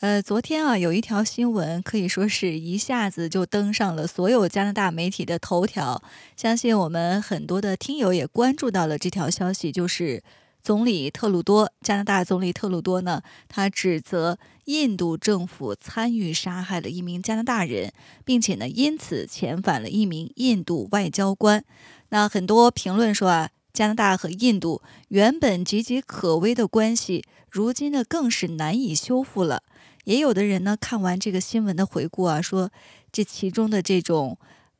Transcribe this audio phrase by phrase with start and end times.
[0.00, 6.00] 呃，昨天啊，有一条新闻可以说是一下子就登上了所有加拿大媒体的头条。
[6.36, 10.22] 相信我们很多的听友也关注到了这条消息，就是
[10.62, 17.92] 总理特鲁多，加拿大总理特鲁多呢，他指责印度政府参与杀害了一名加拿大人，
[18.24, 21.64] 并且呢，因此遣返了一名印度外交官。
[22.10, 29.62] 那很多评论说啊，加拿大和印度原本岌岌可危的关系，如今呢，更是难以修复了。
[30.02, 32.72] 也有的人呢，看完这个新闻的回顾啊，说
[33.12, 34.36] 这其中的这种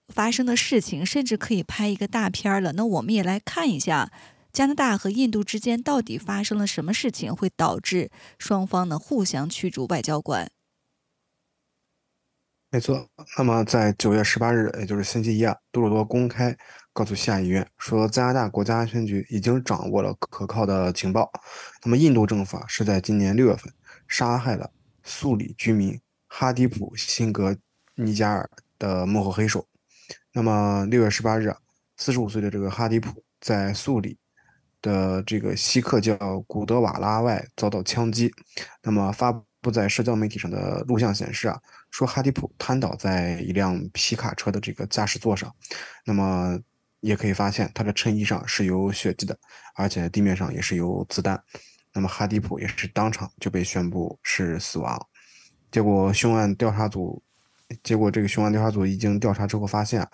[0.09, 2.73] 发生的事情，甚至可以拍一个大片儿了。
[2.73, 4.11] 那我们也来看一下，
[4.53, 10.51] 加拿大和印度之间到底发生了什么事情，会导致双方呢互相驱逐外交官。
[12.71, 16.55] 没错，那么在九月十八日，也就是星期一啊，杜鲁多公开
[16.99, 21.31] 告诉下议院说，加拿大国家安全局已经掌握了可靠的情报。
[21.85, 23.73] 那么印度政府是在今年六月份
[24.09, 24.69] 杀害了。
[25.05, 27.57] 素里居民哈迪普辛格
[27.95, 29.65] 尼加尔的幕后黑手。
[30.33, 31.55] 那么六月十八日，
[31.97, 34.19] 四十五岁的这个哈迪普在素里
[34.83, 36.17] 的这个锡克教
[36.49, 38.29] 古德瓦拉外遭到枪击。
[38.83, 41.57] 那么发布在社交媒体上的录像显示啊，
[41.93, 45.55] 说哈迪普瘫倒在一辆皮卡车的这个驾驶座上。
[46.05, 46.59] 那么
[47.01, 49.39] 也可以发现他的衬衣上是有血迹的，
[49.75, 51.43] 而且地面上也是有子弹。
[51.95, 55.07] 那么哈迪普也是当场就被宣布是死亡，
[55.71, 57.23] 结果凶案调查组，
[57.83, 60.07] 结果这个凶案调查组一经调查之后发现，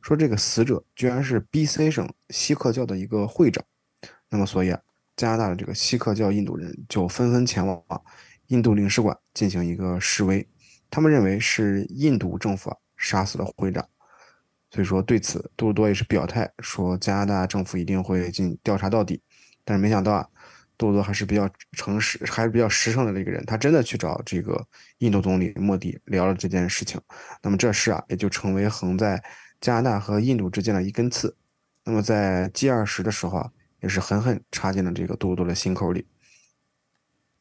[0.00, 3.64] 说这个死者居然是 B.C 省锡克教的一个会长，
[4.30, 4.80] 那么所以啊，
[5.16, 7.82] 加拿大的这个锡克教印度人就纷纷前往
[8.46, 10.48] 印度领事馆进行一个示威，
[10.90, 13.86] 他们认为是印度政府杀死了会长，
[14.70, 19.20] 所以说对此杜鲁多也是表态说加拿大政府一定会进调查到底，
[19.64, 20.28] 但是没想到啊。
[20.76, 23.44] 杜鲁多还是比较诚实，还是比较实诚的一个人。
[23.46, 24.64] 他真的去找这个
[24.98, 27.00] 印度总理莫迪聊了这件事情。
[27.42, 29.20] 那么这事啊，也就成为横在
[29.60, 31.36] 加拿大和印度之间的一根刺。
[31.82, 33.50] 那么在 G 二十的时候啊，
[33.80, 36.06] 也是狠狠插进了这个杜鲁多的心口里。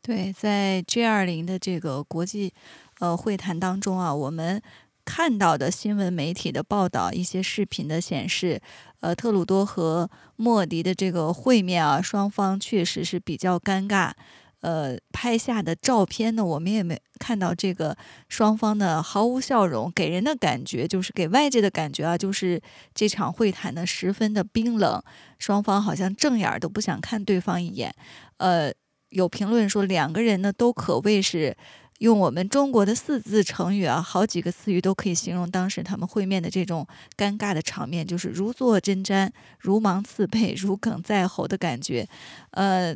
[0.01, 2.55] 对，在 G 二零的这个国际
[2.97, 4.59] 呃会谈当中啊，我们。
[5.07, 8.59] 看到的新闻媒体的报道，一些视频的显示，
[8.99, 14.11] 呃，特鲁多和莫迪的这个会面啊，双方确实是比较尴尬。
[14.59, 17.95] 呃，拍下的照片呢，我们也没看到这个
[18.27, 22.61] 双方呢毫无笑容，给人的感觉就是给外界的感觉啊，就是
[22.93, 25.01] 这场会谈呢十分的冰冷，
[25.39, 27.95] 双方好像正眼都不想看对方一眼。
[28.39, 28.73] 呃，
[29.11, 31.55] 有评论说两个人呢都可谓是。
[31.99, 36.85] 用我们中国的四字成语啊，好几个词语都可以形容当时他们会面的这种
[37.17, 42.07] 尴尬的场面，就是如坐针毡、如芒刺背、如鲠在喉的感觉。
[42.51, 42.95] 呃，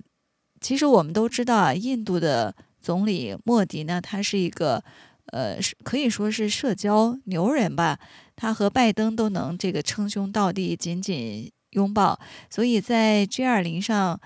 [0.59, 4.83] 其实我们都知道啊，印度的总理莫迪呢，他是一个
[5.31, 7.97] 呃，可以说是社交牛人吧，
[8.35, 12.19] 他和拜登都能这个称兄道弟、紧紧拥抱，
[12.51, 14.19] 所以在 G 二零上。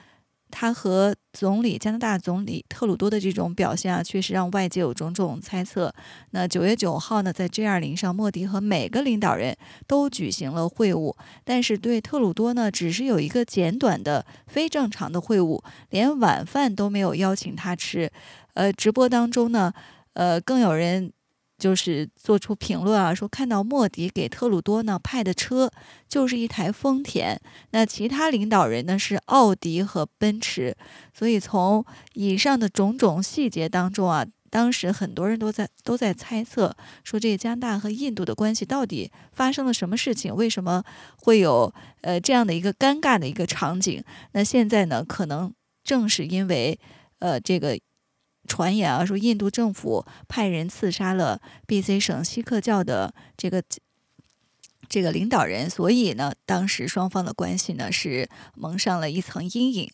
[0.58, 5.94] 他和总理加拿大总理特鲁多的这种表现啊，确实让外界有种种猜测。
[6.32, 18.10] 那九月九号呢，在 G 二零上，莫迪和每个领导人都举行了会晤，但是对特鲁多呢，只是有一个简短的非正常的会晤，连晚饭都没有邀请他吃。
[18.54, 19.74] 呃，直播当中呢，
[20.14, 21.12] 呃，更有人。
[21.58, 25.72] 就是做出评论啊，说看到莫迪给特鲁多呢派的车
[26.08, 27.40] 就是一台丰田，
[27.72, 30.76] 那其他领导人呢是奥迪和奔驰，
[31.14, 36.76] 所以从以上的种种细节当中啊，当时很多人都在都在猜测，
[37.06, 40.84] 说这个加拿大和印度的关系到底发生了什么事情，为什么
[41.16, 44.04] 会有呃这样的一个尴尬的一个场景？
[44.34, 45.54] 那现在呢，可能
[45.86, 46.78] 正是因为
[47.20, 47.80] 呃这个。
[48.48, 53.64] 传言啊，说印度政府派人刺杀了 B.C 省锡克教的这个
[54.88, 59.92] 这个领导人，所以呢，当时双方的关系呢是蒙上了一层阴影。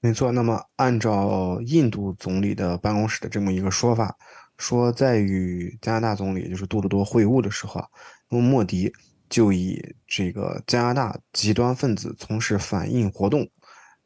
[0.00, 4.16] 没错，那么按照印度总理的办公室的这么一个说法，
[4.56, 7.88] 说在与加拿大总理就是杜鲁多会晤的时候啊，
[8.28, 8.92] 那么莫迪
[9.28, 13.48] 就以这个加拿大极端分子从事反印活动。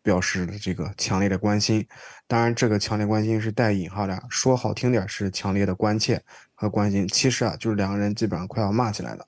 [0.03, 1.87] 表示了这个强烈的关心，
[2.27, 6.23] 当然这个强烈关心是带引号的，说好听点是强烈的关切
[6.55, 9.27] 和关心，其实啊就是两个人基本上快要骂起来了。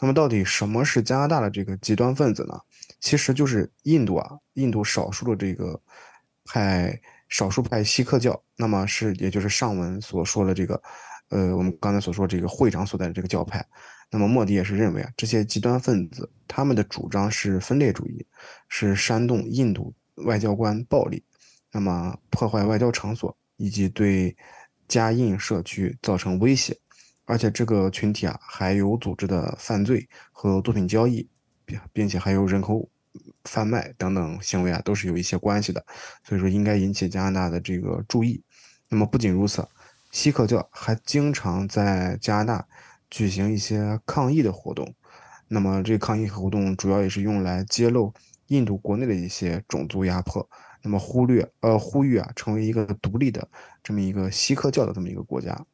[0.00, 2.58] 那么，到底什么是加拿大的这个极端分子呢？
[3.00, 5.80] 其实就是印度啊，印度少数的这个
[6.44, 10.80] 派少数派锡克教，那么是也就是上文所说的这个，
[11.30, 13.64] 呃，我们刚才所说这个会长所在的这个教派。
[14.10, 18.26] 那么莫迪也是认为啊，这些极端分子他们的主张是分裂主义，
[18.68, 21.22] 是煽动印度外交官暴力，
[21.70, 24.36] 那么破坏外交场所以及对
[24.88, 26.76] 加印社区造成威胁，
[27.24, 31.28] 而且这个群体啊还有组织的犯罪和毒品交易，
[31.64, 32.88] 并并且还有人口
[33.44, 35.84] 贩卖等等行为啊，都是有一些关系的，
[36.24, 38.42] 所以说应该引起加拿大的这个注意。
[38.88, 39.66] 那么不仅如此，
[40.10, 42.68] 锡克教还经常在加拿大。
[43.10, 44.94] 举行一些抗议的活动，
[45.46, 48.10] 那么这抗议活动主要也是用来揭露
[48.52, 50.46] 印度国内的一些种族压迫，
[50.82, 53.48] 那么忽略呃呼吁啊成为一个独立的
[53.82, 55.66] 这么一个锡克教的这么一个国家。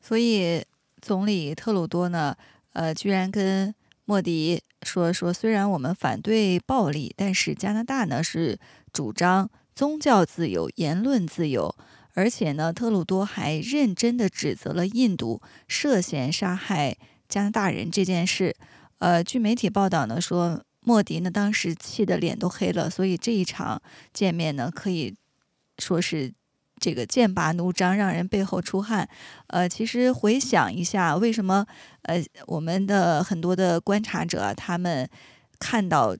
[0.00, 0.64] 所以
[1.00, 2.36] 总理特鲁多呢，
[2.72, 3.74] 呃，居然跟
[4.04, 8.58] 莫迪说说，虽然我们反对暴力，但是加拿大呢是
[8.92, 11.74] 主张宗教自由、言论自由。
[12.16, 16.96] 而且呢，特鲁多还认真地指责了印度涉嫌杀害
[17.28, 18.54] 加拿大人这件事。
[18.98, 23.82] 呃，据媒体报道呢，说莫迪呢当时气得脸都黑了，所以这一场
[24.12, 25.14] 见面呢，可以
[25.78, 26.32] 说是
[26.78, 29.08] 这个剑拔弩张，让人背后出汗。
[29.48, 31.66] 呃，其实回想一下，为什么
[32.02, 35.08] 呃我们的很多的观察者他们
[35.58, 36.16] 看到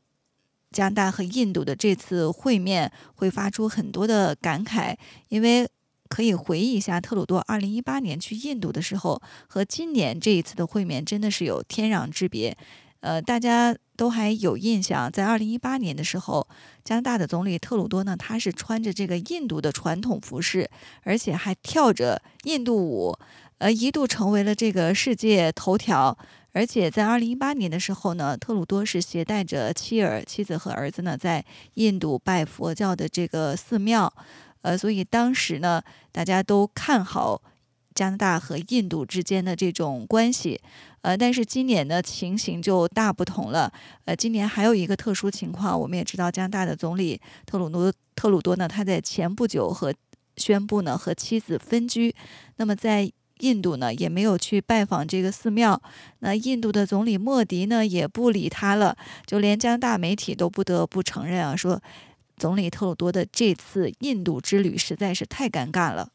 [0.72, 4.96] 加拿大和印度的这次会面会发出很多的感慨，
[5.28, 5.69] 因为。
[6.06, 12.56] 可以回忆一下，特鲁多二零一八年去印度的时候，和今年这一次的会面真的是有天壤之别。
[13.04, 16.48] 呃，大家都还有印象，在二零一八年的时候，
[16.82, 20.70] 加拿大的总理特鲁多呢，他是穿着这个印度的传统服饰，
[21.02, 23.14] 而且还跳着印度舞，
[23.58, 26.16] 呃，一度成为了这个世界头条。
[26.52, 34.10] 而且在二零一八年的时候呢，特鲁多是携带着妻儿、妻子和儿子呢，在印度拜佛教的这个寺庙。
[34.62, 37.42] 呃，所以当时呢，大家都看好
[37.94, 40.58] 加拿大和印度之间的这种关系。
[41.04, 43.70] 呃，但是今年的，情形就大不同了。
[44.06, 49.92] 呃，今年还有一个特殊情况，我们也知道，加拿大的总理特鲁多特鲁多呢，他在前不久和
[50.38, 52.14] 宣布呢和妻子分居。
[52.56, 55.82] 那么在印度呢，也没有去拜访这个寺庙。
[56.20, 58.96] 那印度的总理莫迪呢，也不理他了。
[59.26, 61.82] 就连加拿大媒体都不得不承认啊，说。
[62.36, 66.10] 总理特鲁多的这次印度之旅实在是太尴尬了。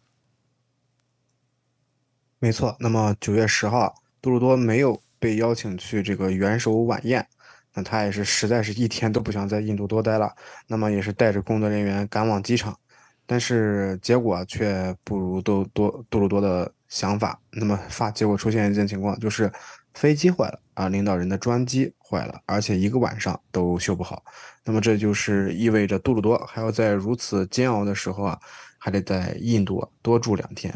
[2.40, 7.26] 没错，那么九月十号，杜鲁多没有被邀请去这个元首晚宴，
[7.74, 10.34] 那他也是实在是一天都不想在印度多待了，
[10.68, 12.78] 那么也是带着工作人员赶往机场，
[13.26, 19.52] 但是结果却不如多多杜鲁多的想法，那么发结果出现一件情况，就是
[19.94, 24.24] 飞机坏了啊，领导人的专机坏了，而且一个晚上都修不好。
[24.66, 28.40] 那么这就是意味着杜鲁多还要在如此煎熬的时候啊，
[28.78, 30.74] 还得在印度多住两天。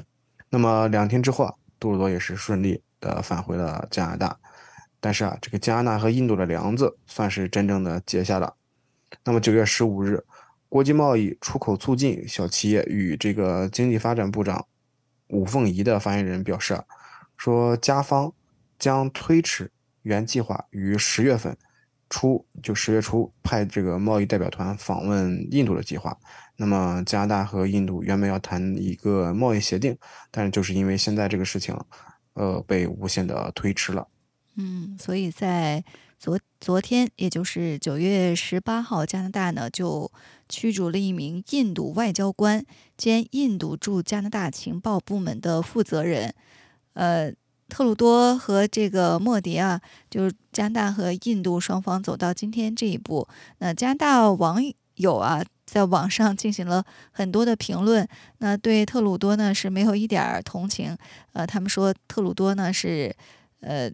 [0.50, 4.40] 那么两天之后啊，杜鲁多也是顺利的返回了加拿大。
[5.00, 8.56] 但是啊，这个加拿大和印度的梁子算是真正的结下了。
[9.26, 10.24] 那么九月十五日，
[10.70, 14.66] 国际贸易出口促进小企业与这个经济发展部长
[15.28, 16.82] 武凤仪的发言人表示，
[17.36, 18.32] 说加方
[18.80, 19.70] 将推迟
[20.04, 21.58] 原计划于十月份。
[22.10, 26.16] 初就十月初派这个贸易代表团访问印度的计划，
[26.58, 29.98] 那么加拿大和印度原本要谈一个贸易协定，
[30.30, 31.76] 但是就是因为现在这个事情，
[32.34, 34.08] 呃，被无限的推迟了。
[34.56, 35.84] 嗯，所以在
[36.20, 40.12] 昨昨天，也就是九月十八号，加拿大呢就
[40.48, 42.66] 驱逐了一名印度外交官
[42.98, 46.34] 兼印度驻加拿大情报部门的负责人，
[46.94, 47.34] 呃。
[47.70, 53.28] 特鲁多和这个莫迪啊，就是加拿大和印度双方走到今天这一步。
[53.60, 54.62] 那加拿大网
[54.96, 58.08] 友啊，在网上进行了很多的评论，
[58.40, 60.98] 那对特鲁多呢是没有一点同情。
[61.34, 63.16] 呃，他们说特鲁多呢是，
[63.62, 63.92] 呃，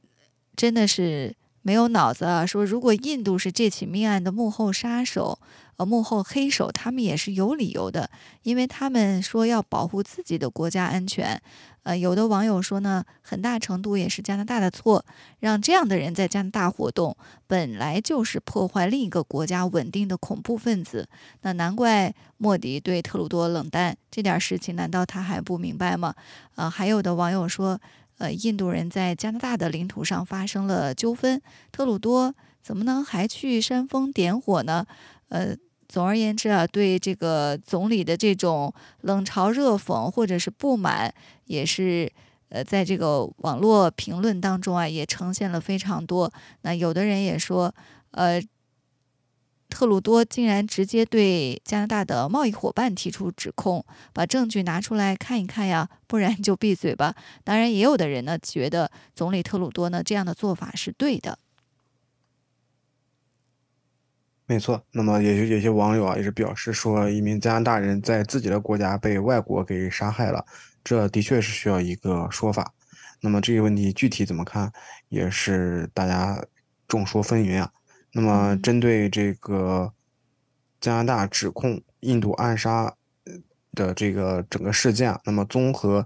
[0.55, 2.45] 真的是没有脑子啊。
[2.45, 5.39] 说如果印度是这起命案的幕后杀手。
[5.79, 8.09] 呃，幕后黑手他们也是有理由的，
[8.43, 11.41] 因为他们说要保护自己的国家安全。
[11.83, 15.05] 呃，有的网友说呢，很大程度也是加拿大的错，
[15.39, 17.15] 让这样的人在加拿大活动，
[17.47, 21.07] 本来就是破坏另一个国家稳定的恐怖分子。
[21.43, 26.13] 那难怪莫迪对特鲁多冷淡，这点事情难道他还不明白吗？
[26.55, 27.79] 呃，还有的网友说，
[28.17, 34.85] 呃，印度人在加拿大的领土上发生了纠纷，特鲁多怎么能还去煽风点火呢？
[35.29, 35.55] 呃。
[35.89, 41.11] 总而言之啊，对这个总理的这种冷嘲热讽或者是不满，
[41.45, 42.09] 也是
[42.49, 46.31] 呃，在这个网络评论当中啊，也呈现了非常多。
[46.61, 47.73] 那有的人也说，
[48.11, 48.39] 呃，
[49.67, 57.15] 特鲁多竟然直接对加拿大的贸易伙伴提出指控，把证据拿出来看一看呀，不然就闭嘴吧。
[57.43, 61.39] 当然，也有的人呢觉得总理特鲁多呢这样的做法是对的。
[64.49, 70.43] 没错，那么也有有些网友啊也是表示说，一名加拿大人在自己的国家被外国给杀害了。
[70.83, 72.73] 这的确是需要一个说法，
[73.21, 74.73] 那么这个问题具体怎么看，
[75.09, 76.43] 也是大家
[76.87, 77.71] 众说纷纭啊。
[78.11, 79.93] 那么针对这个
[80.81, 82.91] 加拿大指控印度暗杀
[83.73, 86.03] 的这个整个事件啊，那么综合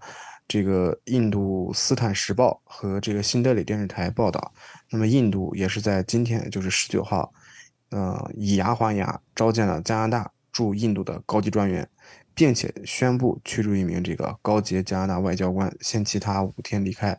[0.50, 4.53] 这个印度斯坦时报和这个新德里电视台报道，
[4.89, 7.33] 那么印度也是在今天，就是十九号，
[7.93, 11.88] 呃，以牙还牙，召见了加拿大驻印度的高级专员。
[12.35, 17.15] 并且宣布驱逐一名这个高级加拿大外交官，限期他五天离开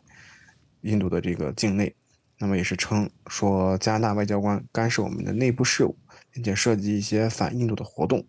[0.81, 1.95] 印度的这个境内。
[2.37, 5.97] 那么也是称说加拿大外交官干涉我们的内部事务，
[6.31, 8.27] 并且涉及一些反印度的活动。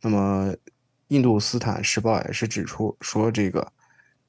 [0.00, 0.54] 那么
[1.08, 3.70] 印度斯坦时报也是指出说，这个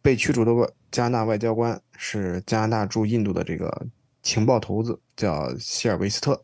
[0.02, 3.88] 被驱逐的外加拿大外交官是加拿大驻印度的这个
[4.22, 6.44] 情报头子，叫希尔维斯特。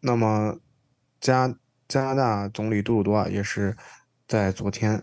[0.00, 0.58] 那么，
[1.20, 1.52] 加
[1.88, 3.76] 加拿大总理杜鲁多啊，也是
[4.28, 5.02] 在昨天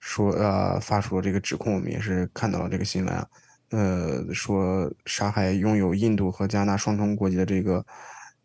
[0.00, 1.74] 说，呃，发出了这个指控。
[1.74, 3.26] 我们也是看到了这个新闻啊，
[3.70, 7.84] 呃，说杀害拥有印度和加拿大双重国籍的这个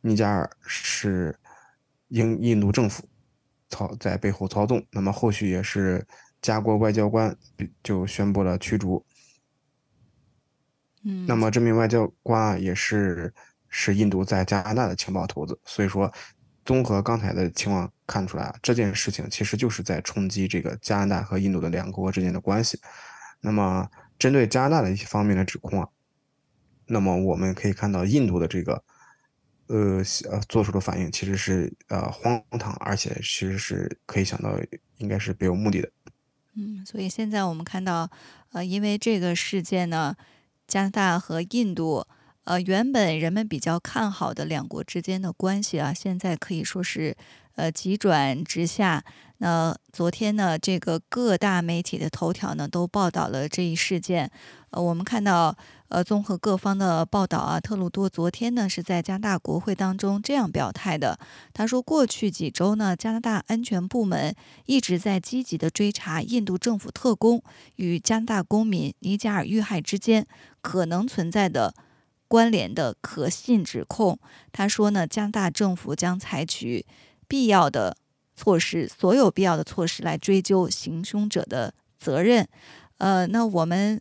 [0.01, 1.37] 尼加尔是
[2.09, 3.03] 英印度政府
[3.67, 4.85] 操在背后操纵。
[4.91, 6.05] 那么后续也是
[6.41, 7.35] 加国外交官
[7.83, 9.03] 就宣布了驱逐。
[11.03, 13.33] 嗯，那么这名外交官啊，也是。
[13.73, 16.11] 是印度在加拿大的情报头子，所以说，
[16.65, 22.77] 综合刚才的情况看出来啊，这件事情其实就是在冲击这个加拿大和印度的两国之间的关系。
[23.39, 25.87] 那么，针对加拿大的一些方面的指控啊，
[26.85, 28.83] 那么我们可以看到印度的这个，
[29.67, 34.53] 呃呃做出的反应其实是呃荒唐，而且其实是可以想到
[34.97, 35.89] 应该是别有目的的。
[36.57, 38.11] 嗯，所以现在我们看到，
[38.51, 40.17] 呃，因为这个事件呢，
[40.67, 42.05] 加拿大和印度。
[42.43, 47.15] 呃，原本人们比较看好的两国之间的关系啊，现在可以说是
[47.55, 49.03] 呃急转直下。
[49.37, 54.29] 那昨天呢，这个各大媒体的头条呢都报道了这一事件。
[54.71, 55.55] 呃，我们看到，
[55.89, 61.19] 呃，综合各方的报道啊，特鲁多昨天呢是在加拿大国会当中这样表态的。
[61.53, 67.43] 他说，过去几周呢，加拿大安全部门一直在积极的追查印度政府特工
[67.75, 70.25] 与加拿大公民尼加尔遇害之间
[70.61, 71.73] 可能存在的。
[72.31, 74.17] 关联的可信指控，
[74.53, 76.85] 他说呢，加拿大政府将采取
[77.27, 77.97] 必要的
[78.33, 82.47] 措施，所有必要的措施来追究行凶者的责任。
[82.99, 83.99] 呃，那我们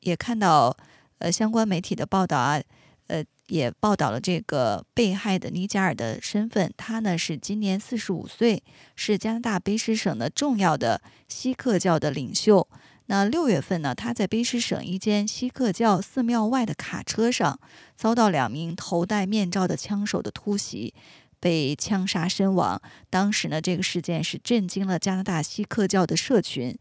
[0.00, 0.76] 也看到，
[1.16, 2.60] 呃，相关媒体的报道啊，
[3.06, 8.62] 呃，也报道了这个被害的尼加尔的身份，他呢是今年四十五岁，
[8.96, 12.68] 是加拿大卑诗省的重要的锡克教的领袖。
[13.12, 17.60] 那六月份呢，他在卑诗省一间锡克教寺庙外的卡车上，
[17.94, 20.94] 遭到两名头戴面罩的枪手的突袭，
[21.38, 22.80] 被枪杀身亡。
[23.10, 26.74] 当时呢，这个事件是震惊了加拿大锡克教的社群。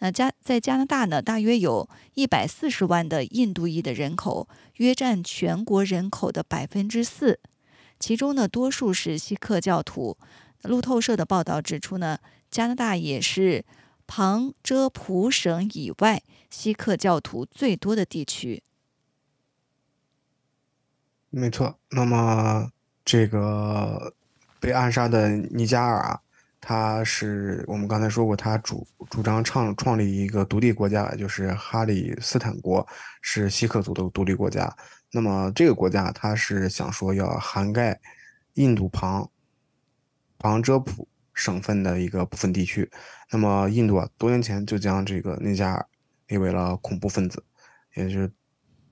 [0.00, 7.38] 那加在加拿大呢，大约有一百四十万的印度裔的人口，约占全国人口的百分之四，
[8.00, 10.18] 其中呢，多数是锡克教徒。
[10.62, 12.18] 路透社的报道指出呢，
[12.50, 13.64] 加拿大也是。
[14.06, 18.62] 旁遮普省以外，锡克教徒最多的地区。
[21.30, 22.70] 没错，那么
[23.04, 24.14] 这个
[24.58, 26.20] 被暗杀的尼加尔啊，
[26.60, 32.86] 他是我们刚才说过，他主主张创创立一个独立国家，就是哈里斯坦国，
[33.20, 34.74] 是锡克族的独立国家。
[35.12, 38.00] 那么这个国家，他是想说要涵盖
[38.54, 39.30] 印度旁
[40.38, 41.06] 旁遮普。
[41.36, 42.90] 省份的一个部分地区，
[43.30, 45.86] 那么印度啊，多年前就将这个内加尔
[46.28, 47.44] 列为了恐怖分子，
[47.94, 48.32] 也就是，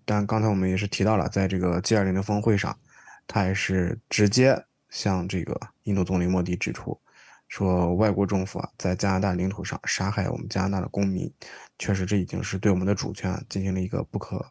[0.05, 2.79] 但刚才我们也是提到了，在这个 G20 的峰会上，
[3.27, 7.01] 他也是直接向这个印度总理莫迪指出，
[7.49, 11.33] 说外国政府啊在加拿大领土上杀害我们加拿大的公民，
[11.79, 14.45] 确实这已经是对我们的主权进行了一个不可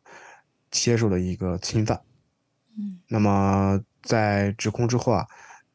[0.72, 2.02] 接受的一个侵犯。
[2.76, 5.28] 嗯，那么在指控之后啊。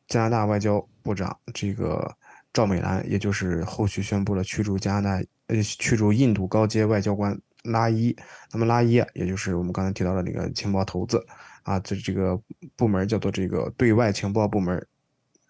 [0.09, 2.13] 加拿大外交部长这个
[2.53, 8.17] 赵美兰，也就是后续宣布了驱逐加拿大呃驱逐印度高阶外交官拉伊。
[8.53, 11.25] 那么拉伊啊，也就是我们刚才提到的那个情报头子
[11.63, 12.41] 啊，这这个
[12.75, 14.85] 部门叫做这个对外情报部门，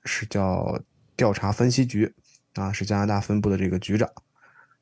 [0.05, 0.79] 是叫
[1.17, 2.15] 调查分析局。
[2.55, 4.11] 啊，是加拿大分部的这个局长。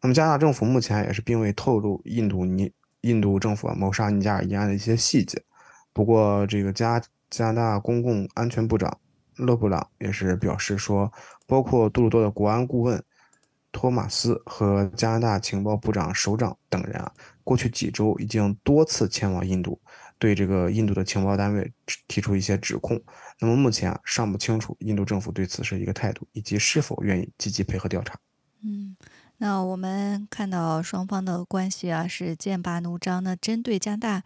[0.00, 5.42] 那么加拿大政府目前也是并未透露印度尼印度政府谋杀尼加尔一案的一些细节。
[5.92, 8.98] 不过，这个加加拿大公共安全部长
[9.36, 11.12] 勒布朗也是表示说，
[11.46, 13.02] 包括杜鲁多的国安顾问
[13.72, 17.12] 托马斯和加拿大情报部长首长等人啊，
[17.44, 19.78] 过去几周已经多次前往印度，
[20.18, 21.72] 对这个印度的情报单位
[22.08, 23.00] 提出一些指控。
[23.38, 28.18] 那么目前啊，尚不清楚印度政府对此是一个态度，以及是否愿意积极配合调查。
[28.62, 28.96] 嗯。
[29.38, 33.22] 那我们看到双方的关系啊是剑拔弩张。
[33.22, 34.22] 那针对加拿大，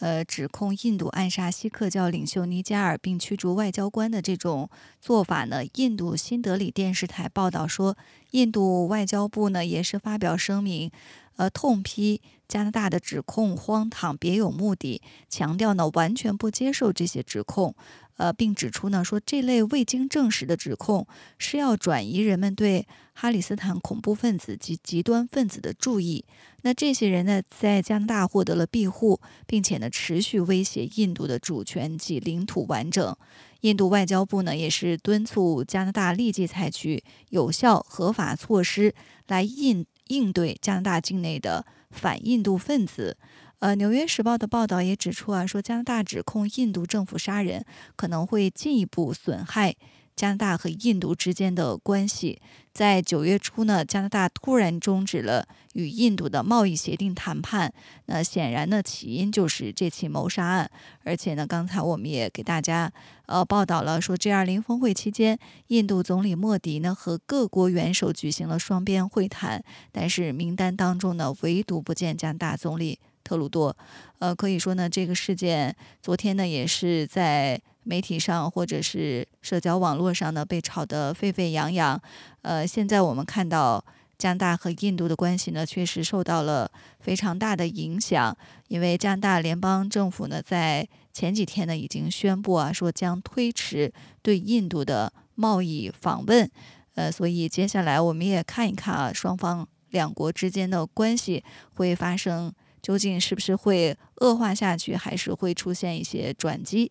[0.00, 4.68] 呃，指控印度暗杀锡克教领袖尼加尔并驱逐外交官的这种
[5.00, 7.96] 做法呢，印度新德里电视台报道说，
[8.32, 10.90] 印度外交部呢也是发表声明，
[11.36, 17.74] 呃，痛批加拿大的指控荒唐、别有目的，强调呢完全不接受这些指控。
[18.20, 21.06] 呃，并指出呢，说这类未经证实的指控
[21.38, 26.26] 是要转移人们对哈里斯坦恐怖分子及极端分子的注意。
[26.60, 33.16] 那这些人呢，在加拿大获得了庇护，并且呢，持续威胁印度的主权及领土完整。
[33.62, 38.94] 印度外交部呢，也是敦促加拿大立即采取有效合法措施
[39.28, 43.16] 来应应对加拿大境内的反印度分子。
[43.60, 47.62] 呃，《纽约时报》的报道也指出啊，说加拿大指控印度政府杀人，
[47.94, 49.76] 可能会进一步损害
[50.16, 52.40] 加拿大和印度之间的关系。
[52.72, 57.70] 在九月初呢，加拿大突然终止了与印度的贸易协定谈判。
[58.06, 60.70] 那显然呢，起因就是这起谋杀案。
[61.04, 62.90] 而且呢，刚才我们也给大家
[63.26, 69.62] 呃报道了，说 G20 峰会期间，印度总理莫迪呢和各国元首举行了双边会谈，
[69.92, 72.98] 但是名单当中呢，唯独不见加拿大总理。
[73.30, 73.76] 特鲁多，
[74.18, 75.72] 呃，可以说呢，这个事件
[76.02, 82.00] 昨天呢也是在媒体上或者是社交网络上呢被炒得沸沸扬扬。
[82.42, 83.84] 呃，现在我们看到
[84.18, 96.50] 加拿大和印度的关系呢确实受到了非常大的影响，因为加拿大联邦政府呢在前几天呢已经宣布啊说将推迟对印度的贸易访问。
[96.96, 102.52] 呃，所以接下来我们也看一看啊双方两国之间的关系会发生。
[102.82, 106.90] 究竟是不是会恶化下去，还是会出现一些转机？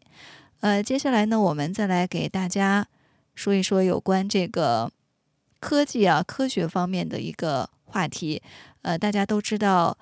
[0.61, 2.87] 呃，接下来呢，我们再来给大家
[3.33, 4.91] 说一说有关这个
[5.59, 8.41] 科技啊、科学方面的一个话题。
[8.81, 9.97] 呃，大家都知道，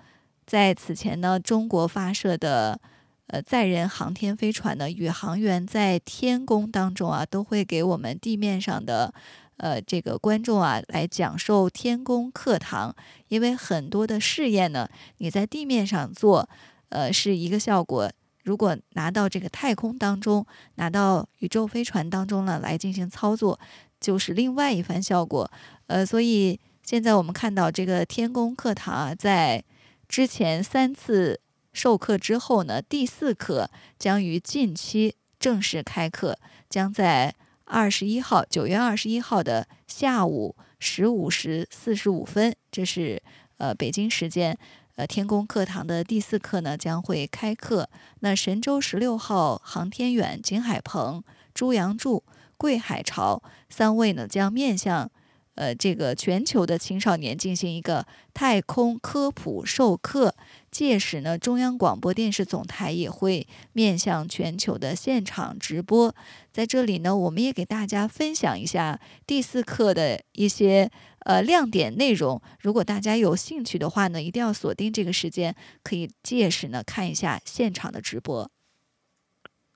[0.46, 2.80] 在此前呢，中国发射的
[3.28, 9.14] 呃载人航天飞船呢，宇航员在天宫当中啊，都会给我们地面上的。
[9.58, 12.96] 呃，这个观众啊，来讲授天宫课堂，
[13.28, 16.48] 因为很多的试验呢，你在地面上做，
[16.90, 18.08] 呃，是一个效果；
[18.44, 23.60] 如果拿到这个太空当中，拿到宇宙飞船当中呢，来进行操作，
[24.00, 25.50] 就是另外一番效果。
[25.88, 29.64] 呃，所以现在我们看到这个天宫课堂啊，在
[30.08, 31.42] 之前三次
[31.74, 36.38] 授课之后呢，第四课将于近期正式开课，
[36.70, 37.34] 将在。
[37.70, 43.22] 二十一号，九月二十一号的下午十五时四十五分，这是
[43.58, 44.58] 呃北京时间，
[44.96, 47.90] 呃天宫课堂的第四课呢将会开课。
[48.22, 51.22] 那神舟十六号航天员景海鹏、
[51.54, 52.24] 朱杨柱、
[52.56, 55.12] 桂海潮三位呢将面向。
[55.56, 60.36] 呃，这个全球的青少年进行一个太空科普授课，
[60.78, 66.16] 届时呢，中央广播电视总台也会面向全球的现场直播。
[66.52, 70.92] 在这里呢，我们也给大家分享一下第四课的一些
[71.26, 72.40] 呃亮点内容。
[72.60, 78.48] 如果大家有兴趣的话呢，一定要锁定这个时间，可以届时呢看一下现场的直播。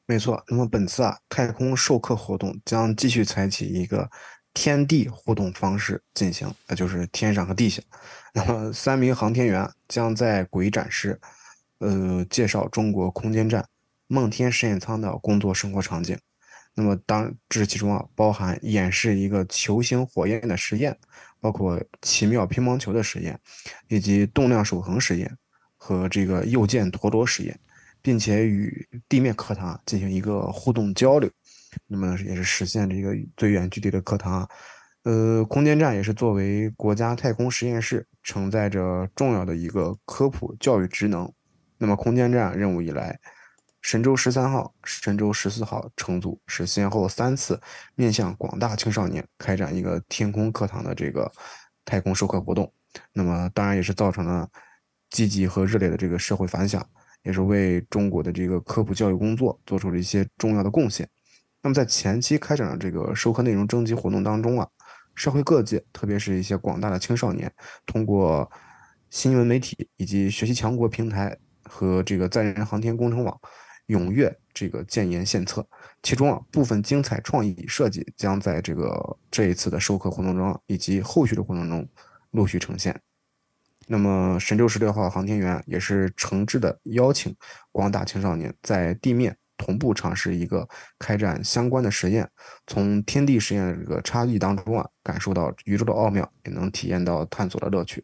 [0.06, 4.08] 没错，那么本次啊，太空授课活动将继续采取一个。
[4.54, 7.82] 天地互动方式进行，那就是天上和地下。
[8.34, 11.20] 那么三名航天员将在轨展示，
[11.80, 13.66] 呃，介绍中国空间站
[14.08, 16.18] 梦天实验舱的工作生活场景。
[16.74, 20.98] 那么当这其中啊，包含演示一个球形火焰的实验，
[21.42, 23.38] 包括奇妙乒乓球的实验，
[23.90, 25.38] 以及动量守恒实验
[25.76, 27.60] 和这个右键陀螺实验，
[28.02, 31.30] 并且与地面课堂进行一个互动交流。
[31.88, 34.48] 那么也是实现这个最远距离的课堂，
[35.04, 41.32] 呃，空间站也是作为国家太空实验室，承载着重要的一个科普教育职能。
[41.78, 43.20] 那么空间站任务以来，
[43.82, 47.60] 神舟十三号、神舟十四号乘组是先后三次
[47.96, 51.32] 面向广大青少年开展一个天空课堂的这个
[51.84, 52.72] 太空授课活动。
[53.14, 54.48] 那么当然也是造成了
[55.10, 56.88] 积极和热烈的这个社会反响，
[57.24, 61.10] 也是为中国的这个科普教育工作做出了一些重要的贡献。
[61.64, 64.68] 那么在前期开展的这个授课内容征集活动当中啊，
[65.16, 67.52] 社会各界，特别是一些广大的青少年，
[67.86, 68.50] 通过
[69.10, 73.40] 新闻媒体以及学习强国平台和这个载人航天工程网，
[73.88, 75.66] 踊跃这个建言献策。
[76.02, 81.88] 其中啊，部分精彩创意设计将在这个这一次的授课活动中以及后续的活动中
[82.32, 83.00] 陆续呈现。
[83.88, 87.36] 那么，神舟十六号航天员也是诚挚的邀请
[87.72, 92.28] 广大青少年在地面同步尝试一个开展相关的实验，
[92.66, 98.04] 从天地实验的这个差异当中啊，感受到宇宙的奥妙，也能体验到探索的乐趣。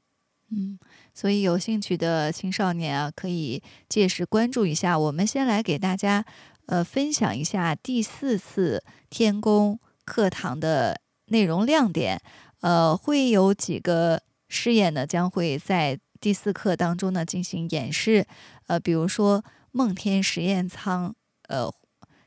[0.52, 0.78] 嗯，
[1.14, 4.98] 所以有兴趣的青少年啊，可以届时关注一下。
[4.98, 6.24] 我们先来给大家
[6.68, 12.22] 呃分享一下第四次天宫课堂的内容亮点，
[12.62, 14.22] 呃，会有几个。
[14.50, 18.26] 试验呢将会在第四课当中呢进行演示，
[18.68, 19.44] 呃，比如说
[19.74, 21.14] 梦天实验舱，
[21.48, 21.74] 呃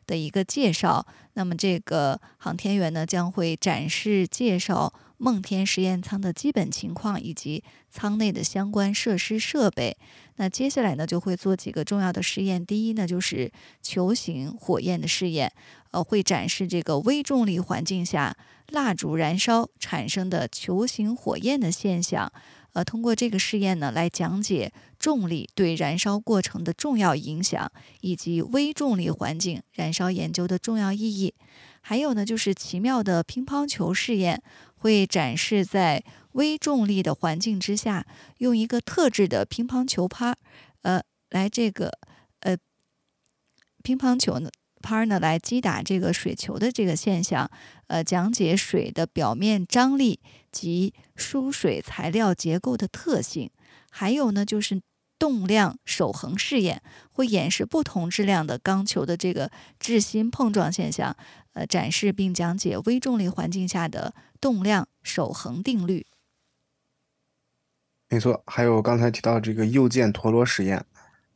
[0.07, 1.07] 的一个介绍。
[1.35, 9.97] 那么这个航天员呢将会展示介绍梦天实验舱的基本情况以及舱内的相关设施设备。
[10.37, 12.65] 那接下来呢就会做几个重要的试验。
[12.65, 15.53] 第一呢就是球形火焰的试验，
[15.93, 18.37] 呃，会展示这个微重力环境下。
[18.71, 22.33] 蜡烛燃烧产生的球形火焰的现象，
[22.73, 31.35] 呃，通过这个试验呢，来讲解重力对燃烧过程的重要影响，以及微重力环境燃烧研究的重要意义。
[31.81, 34.43] 还有呢，就是奇妙的乒乓球试验，
[34.77, 38.07] 会展示在微重力的环境之下，
[38.39, 40.37] 用一个特制的乒乓球拍，
[40.83, 41.99] 呃，来这个
[42.41, 42.57] 呃，
[43.83, 44.51] 乒乓球呢。
[44.83, 47.51] 拍呢来击打这个水球的这个现象，
[47.87, 53.51] 呃，讲解水的表面张力及输水材料结构的特性，
[53.91, 54.81] 还有呢就是
[55.19, 61.15] 动量守恒试验，会演示不同质量的钢球的这个质心碰撞现象，
[61.53, 66.07] 呃，展示并讲解微重力环境下的动量守恒定律。
[68.09, 70.85] 没错，还有刚才提到这个右键陀螺实验。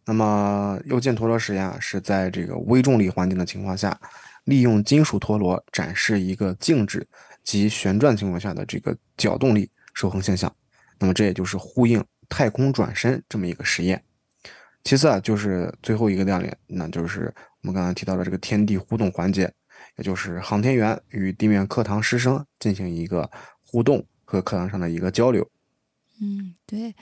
[0.07, 3.99] 那么右键陀螺实验啊，是在这个微重力环境的情况下，
[4.45, 7.07] 利用金属陀螺展示一个静止
[7.43, 10.55] 及旋转情况下的这个角动力守恒现象。
[10.99, 14.03] 那么这也就是呼应太空转身这么一个实验。
[14.83, 19.51] 其次啊，就是最后一个亮点，那就是我们刚刚提到的这个天地互动环节，
[19.97, 23.31] 也就是航天员与地面课堂师生进行一个
[23.67, 25.51] 互动和课堂上的一个交流。
[26.21, 26.95] 嗯，对。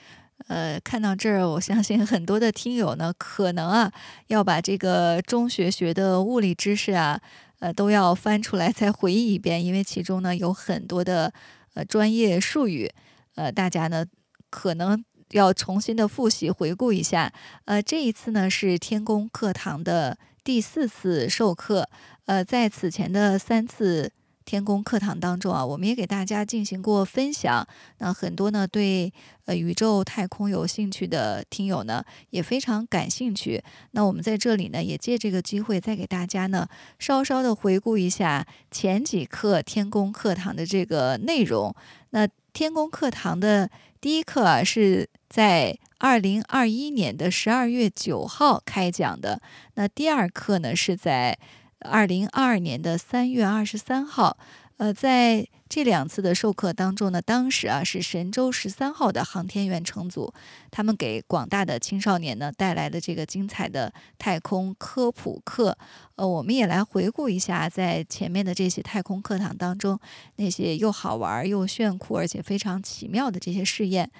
[0.48, 3.92] 呃，看到这儿，我相信很多的听友呢，可能啊
[4.26, 7.20] 要把这个中学学的物理知识啊，
[7.60, 11.32] 呃，都要翻出来再回忆一遍，因为其中呢有很多的
[11.74, 12.90] 呃专业术语，
[13.36, 14.04] 呃，大家呢
[14.50, 17.32] 可能要重新的复习回顾一下。
[17.64, 21.88] 呃，这一次呢是天宫课堂的第四次授课，
[22.26, 24.12] 呃，在此前的三次。
[24.44, 27.66] 天宫课堂当中啊，我们也给大家进行过分享。
[27.98, 29.12] 那很多呢对
[29.46, 33.62] 呃宇宙太空有兴趣的听友呢，也非常感兴趣。
[33.92, 36.66] 那我们在这里呢，也借这个机会再给大家呢
[36.98, 41.74] 稍稍的回顾一下前几课天宫课堂的这个内容。
[42.10, 49.40] 那天宫课堂的第一课啊，是在二零二一年的十二月九号开讲的。
[49.74, 51.38] 那第二课呢，是在。
[51.84, 54.36] 二零二二年的三月二十三号，
[54.76, 60.32] 呃，在这两次的授课当中呢，当时啊是神舟十三号的航天员乘组，
[60.70, 65.76] 他们给广大的青少年呢带来的这个精彩的太空科普课。
[66.16, 69.98] 呃，我们也来回顾一下，在前面的这些太空课堂当中，
[70.36, 74.10] 那些又好玩又炫酷而且非常奇妙的这些试验。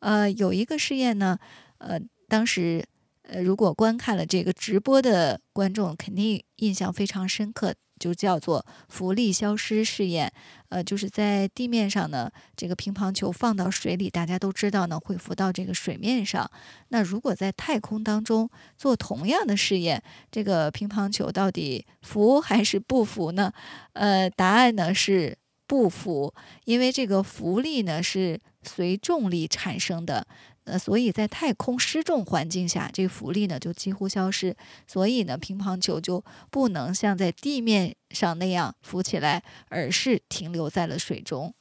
[0.00, 1.38] 呃，有一个试验呢，
[1.78, 2.84] 呃，当时。
[3.22, 10.32] 呃，如果观看了这个直播的观众，肯定印象非常深刻，就叫做浮力消失试验。
[10.68, 16.50] 呃，就是在地面上呢，这个乒乓球放到水里，大家都知道呢，会浮到这个水面上。
[16.88, 23.52] 那如果在太空当中做同样的试验，这个乒乓球到底浮还是不浮呢？
[23.92, 30.26] 呃，答案呢是不浮，因为这个浮力呢是随重力产生的。
[30.64, 41.54] 呃，所以在太空失重环境下，这个浮力呢就几乎消失，所以呢，乒乓球就不能像在地面上那样浮起来，而是停留在了水中。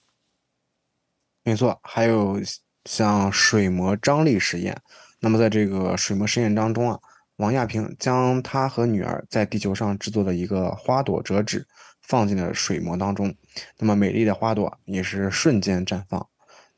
[1.44, 2.40] 没错，还有
[2.86, 4.80] 像水膜张力实验。
[5.20, 7.00] 那么在这个水膜实验当中啊，
[7.38, 11.68] 王亚平将他和女儿在地球上制作的一个花朵折纸
[12.04, 13.36] 放进了水膜当中，
[13.80, 16.28] 那么美丽的花朵也是瞬间绽放。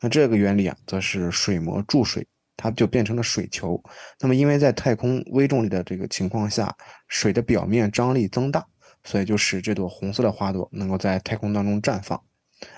[0.03, 3.81] 那这个原理啊，则是水膜注水，它就变成了水球。
[4.19, 6.75] 那么，因为在太空微重力的这个情况下，
[7.07, 8.65] 水的表面张力增大，
[9.05, 12.21] 所以就使这朵红色的花朵能够在太空当中绽放。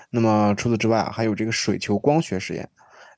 [0.08, 2.68] 那么除此之外啊，还有这个水球光学实验。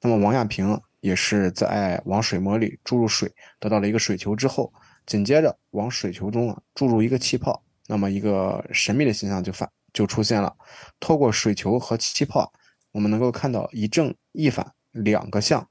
[0.00, 4.72] 那么王亚平也是在往水膜里注入水，得到了一个水球之后，
[5.04, 10.56] 紧接着往水球中啊注入一个气泡，那么一个神秘的现象就发就出现了。
[10.98, 12.50] 透过水球和气泡，
[12.92, 15.68] 我们能够看到一正一反两个像，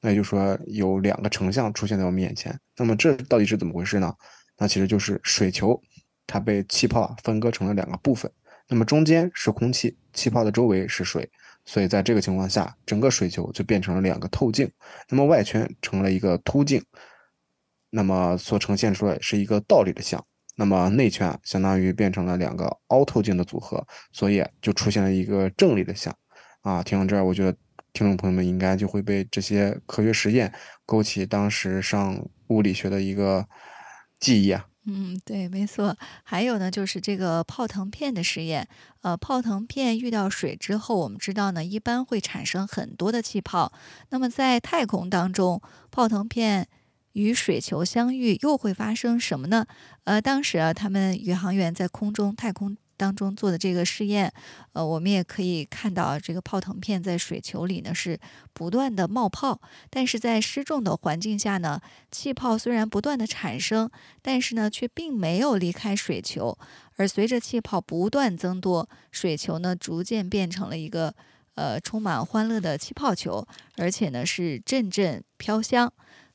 [0.00, 2.58] 那也就是说有两个成像出现在我们眼前。
[2.76, 4.14] 那么这到底是怎么回事呢？
[4.56, 5.80] 那其实就是水球
[6.26, 8.30] 它被气泡分割成了两个部分。
[8.68, 11.28] 那么中间是空气，气泡的周围是水，
[11.64, 14.70] 所以在这个情况下，整个水球就变成了两个透镜，
[15.08, 16.80] 那么外圈成了一个凸镜，
[17.90, 26.16] 那么所呈现出来是一个倒立的像，那么内圈相当于变成了两个凹透镜的组合，所以就出现了一个正立的像。
[26.62, 27.56] 啊，听到这儿，我觉得
[27.92, 30.52] 听众朋友们应该就会被这些科学实验
[30.84, 33.46] 勾起当时上物理学的一个
[34.18, 34.66] 记忆啊。
[34.86, 35.96] 嗯，对，没错。
[36.24, 38.66] 还有呢，就是这个泡腾片的实验。
[39.02, 43.72] 呃，泡腾片遇到水之后，我们知道呢，一般会产生很多的气泡。
[44.08, 46.66] 那么在太空当中，泡腾片
[47.12, 49.66] 与水球相遇，又会发生什么呢？
[50.04, 52.76] 呃，当时啊，他们宇航员在空中太空。
[53.00, 54.30] 当中做的这个试验，
[54.74, 58.20] 呃，我们也可以看到，这个泡腾片在水球里呢是
[58.52, 59.58] 不断的冒泡，
[59.88, 66.58] 但是在失重的环境下呢，气泡虽然不断的产生，但是呢却并没有离开水球，
[66.96, 71.14] 而随着气泡不断增多，水球呢逐渐变成了一个
[71.54, 73.46] 呃充满欢乐的气泡球，
[73.78, 75.90] 而且呢是阵阵飘香。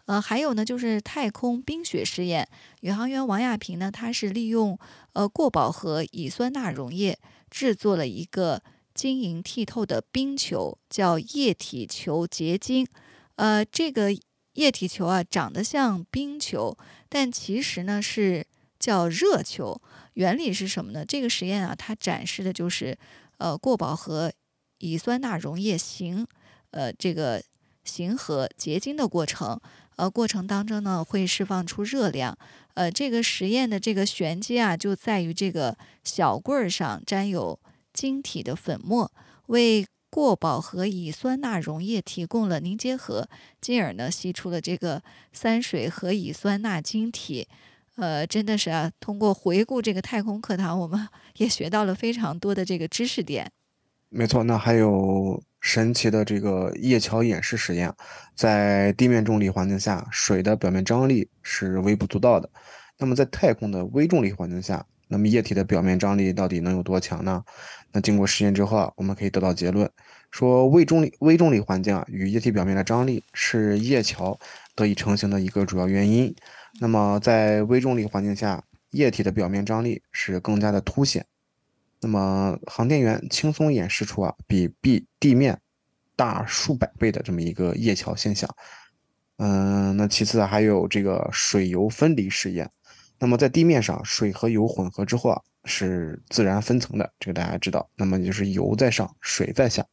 [0.06, 2.48] 呃，还有呢，就是太空冰雪试验，
[2.82, 4.78] 宇航员王亚平呢，他是利用
[5.14, 7.18] 呃过饱和乙酸钠溶液
[7.50, 8.62] 制作了一个
[8.94, 12.88] 晶莹剔透的冰球，叫液体球结晶。
[13.36, 14.16] 呃，这个
[14.54, 16.78] 液体球啊，长得像冰球，
[17.10, 18.46] 但其实呢是
[18.80, 19.82] 叫热球。
[20.14, 21.04] 原理是什么呢？
[21.04, 22.96] 这个实验啊，它展示的就是
[23.40, 24.32] 呃过饱和
[24.78, 26.28] 乙酸钠溶液形
[26.70, 27.44] 呃这个
[27.84, 29.60] 形和结晶的过程。
[29.98, 32.38] 呃，过程当中呢，会释放出热量。
[32.74, 37.58] 呃，这个实验的这个玄机啊，就在于这个小棍儿上沾有
[37.94, 39.12] 晶体的粉末，
[39.48, 43.30] 为过饱和乙酸钠溶液提供了凝结核，
[43.62, 47.48] 进而呢吸出了这个三水和乙酸钠晶体。
[47.96, 53.50] 呃，真的是啊，通过回顾这个太空课堂，我们 也学到了非常多的这个知识点。
[54.10, 55.42] 没错，那还有。
[55.66, 57.92] 神奇的这个液桥演示实验，
[58.36, 62.48] 在地面重力环境下，水的表面张力是微不足道的。
[63.00, 67.44] 那么在太空的微重力环境下，那么液体的表面张力到底能有多强呢？
[67.92, 69.90] 那经过实验之后啊，我们可以得到结论，
[70.30, 74.40] 说微重力微重力环境啊与液体表面的张力是液桥
[74.76, 76.34] 得以成型的一个主要原因。
[76.80, 81.26] 那么在微重力环境下，液体的表面张力是更加的凸显。
[82.06, 85.60] 那么航天员轻松演示出啊，比地地面
[86.16, 88.48] 大数百倍的这么一个液桥现象。
[89.38, 92.70] 嗯，那其次还有这个水油分离实验。
[93.18, 97.90] 那么在地面上，水和油混合之后啊，是自然分层的，这个大家知道。
[97.96, 99.84] 那么就是油在上，水在下。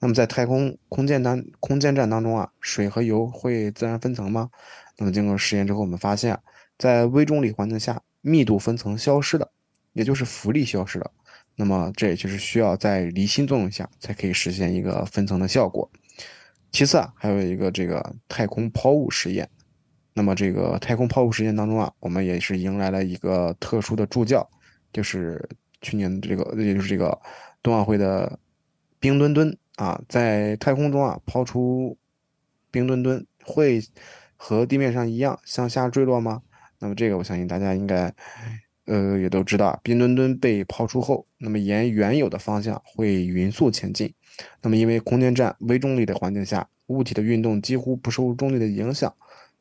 [0.00, 4.50] 那么在太空空间当空间站当中啊，水和油会自然分层吗？
[4.98, 6.40] 那么经过实验之后，我们发现啊，
[6.76, 9.48] 在微重力环境下，密度分层消失了，
[9.92, 11.08] 也就是浮力消失了。
[11.62, 15.88] 那么这也就是需要在离心作用下才可以实现一个分层的效果。
[16.72, 19.48] 其次啊，还有一个这个太空抛物实验。
[20.12, 24.44] 那么这个太空抛物实验当中啊，我们也是迎来了一个特殊的助教，
[24.92, 25.48] 就是
[25.82, 27.16] 去年这个，也就是这个
[27.62, 28.36] 冬奥会的
[28.98, 31.96] 冰墩墩啊，在太空中啊抛出
[32.72, 33.80] 冰墩墩会
[34.36, 36.42] 和地面上一样向下坠落吗？
[36.80, 38.12] 那么这个我相信大家应该。
[38.92, 44.12] 呃，也都知道，冰墩墩被抛出后，那么沿原有的方向会匀速前进。
[44.60, 49.10] 那么因为空间站微重力的环境下，物体的运动几乎不受重力的影响，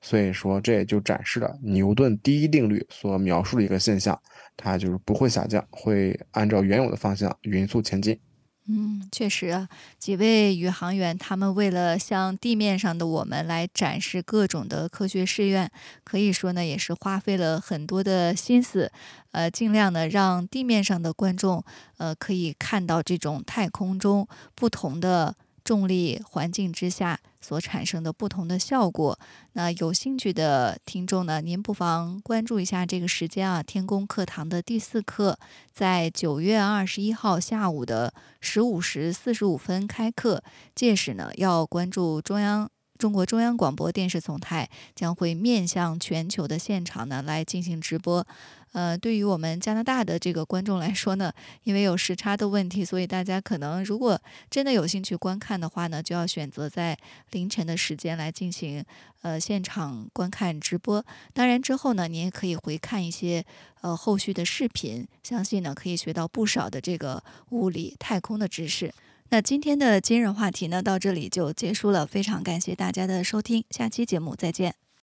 [0.02, 4.20] 所以说这也就展示了牛顿第一定律所描述的一个现象，
[4.58, 8.20] 它就是不会下降，会按照原有的方向匀速前进。
[8.68, 15.70] 嗯，确实啊，几位宇航员他们为了向地面上的我们来展示各种的科学试验，
[16.04, 18.92] 可以说呢也是花费了很多的心思，
[19.32, 21.64] 呃，尽量的让地面上的观众
[21.98, 25.36] 呃可以看到这种太空中不同的。
[25.64, 29.18] 重力环境之下所产生的不同的效果。
[29.54, 35.38] 那有兴趣的听众呢，您不妨关注一下这个时间啊，天宫课堂的第四课
[35.72, 40.44] 在九月二十一号下午的十五时四十五分开课。
[40.74, 48.26] 届时呢，要关注中央中国中央广播电视总台将会面向全球的现场呢来进行直播。
[48.74, 51.32] 呃，对于我们加拿大的这个观众来说呢，
[51.64, 56.98] 因为有时差的问题，所以大家可能如果真的有兴趣观看的话呢，就要选择在
[57.32, 58.84] 凌晨的时间来进行
[59.22, 61.06] 呃现场观看直播。
[61.34, 63.46] 当然之后呢，您也可以回看一些
[63.82, 68.94] 呃后续的视频，相信呢可以学到不少的这个物理、太空的知识。
[69.30, 72.06] 那今天的今日话题呢，到这里就结束了。
[72.06, 74.91] 非常感谢大家的收听，下期节目再见。